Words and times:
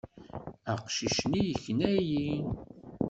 Aqcic-nni 0.73 1.41
yekna-iyi. 1.49 2.33